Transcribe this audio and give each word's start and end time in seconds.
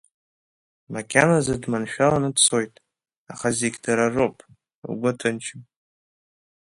Макьаназы 0.93 1.55
дманшәаланы 1.61 2.29
дцоит, 2.35 2.73
аха 3.31 3.47
зегь 3.59 3.79
дара 3.83 4.05
роуп, 4.15 4.37
лгәы 4.91 5.11
ҭынчым. 5.19 5.61